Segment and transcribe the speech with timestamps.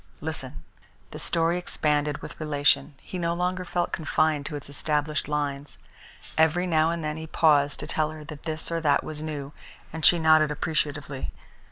[0.19, 0.63] Listen."
[1.11, 2.95] The story expanded with relation.
[3.03, 5.77] He no longer felt confined to its established lines.
[6.39, 9.53] Every now and then he paused to tell her that this or that was new,
[9.93, 11.31] and she nodded appreciatively.